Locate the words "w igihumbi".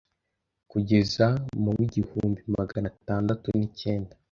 1.77-2.41